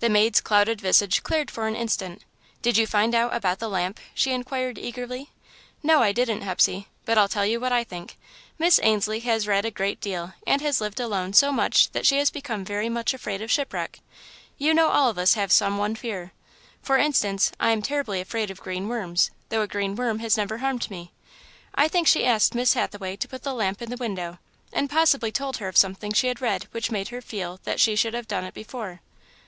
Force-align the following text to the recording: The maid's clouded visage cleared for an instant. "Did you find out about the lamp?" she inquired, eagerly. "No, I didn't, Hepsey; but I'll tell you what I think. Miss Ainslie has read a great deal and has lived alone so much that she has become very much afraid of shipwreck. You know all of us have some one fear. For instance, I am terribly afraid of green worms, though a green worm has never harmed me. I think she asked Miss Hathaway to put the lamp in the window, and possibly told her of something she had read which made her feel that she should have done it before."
The 0.00 0.10
maid's 0.10 0.42
clouded 0.42 0.82
visage 0.82 1.22
cleared 1.22 1.50
for 1.50 1.66
an 1.66 1.74
instant. 1.76 2.26
"Did 2.60 2.76
you 2.76 2.86
find 2.86 3.14
out 3.14 3.34
about 3.34 3.58
the 3.58 3.70
lamp?" 3.70 3.98
she 4.12 4.30
inquired, 4.32 4.76
eagerly. 4.76 5.30
"No, 5.82 6.02
I 6.02 6.12
didn't, 6.12 6.42
Hepsey; 6.42 6.88
but 7.06 7.16
I'll 7.16 7.26
tell 7.26 7.46
you 7.46 7.58
what 7.58 7.72
I 7.72 7.82
think. 7.82 8.18
Miss 8.58 8.78
Ainslie 8.82 9.20
has 9.20 9.46
read 9.46 9.64
a 9.64 9.70
great 9.70 9.98
deal 9.98 10.34
and 10.46 10.60
has 10.60 10.82
lived 10.82 11.00
alone 11.00 11.32
so 11.32 11.50
much 11.52 11.90
that 11.92 12.04
she 12.04 12.18
has 12.18 12.28
become 12.30 12.66
very 12.66 12.90
much 12.90 13.14
afraid 13.14 13.40
of 13.40 13.50
shipwreck. 13.50 14.00
You 14.58 14.74
know 14.74 14.88
all 14.90 15.08
of 15.08 15.16
us 15.16 15.32
have 15.36 15.50
some 15.50 15.78
one 15.78 15.94
fear. 15.94 16.32
For 16.82 16.98
instance, 16.98 17.50
I 17.58 17.70
am 17.70 17.80
terribly 17.80 18.20
afraid 18.20 18.50
of 18.50 18.60
green 18.60 18.88
worms, 18.88 19.30
though 19.48 19.62
a 19.62 19.66
green 19.66 19.96
worm 19.96 20.18
has 20.18 20.36
never 20.36 20.58
harmed 20.58 20.90
me. 20.90 21.12
I 21.74 21.88
think 21.88 22.06
she 22.06 22.26
asked 22.26 22.54
Miss 22.54 22.74
Hathaway 22.74 23.16
to 23.16 23.26
put 23.26 23.42
the 23.42 23.54
lamp 23.54 23.80
in 23.80 23.88
the 23.88 23.96
window, 23.96 24.38
and 24.70 24.90
possibly 24.90 25.32
told 25.32 25.56
her 25.56 25.68
of 25.68 25.78
something 25.78 26.12
she 26.12 26.26
had 26.28 26.42
read 26.42 26.64
which 26.72 26.90
made 26.90 27.08
her 27.08 27.22
feel 27.22 27.58
that 27.64 27.80
she 27.80 27.96
should 27.96 28.12
have 28.12 28.28
done 28.28 28.44
it 28.44 28.52
before." 28.52 29.00